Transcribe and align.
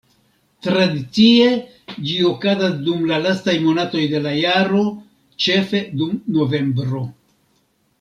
Tradicie 0.67 1.49
ĝi 2.07 2.15
okazas 2.31 2.73
dum 2.89 3.05
la 3.13 3.21
lastaj 3.27 3.57
monatoj 3.69 4.09
de 4.17 4.25
la 4.27 4.35
jaro, 4.41 4.83
ĉefe 5.47 5.87
dum 6.03 6.21
novembro. 6.41 7.09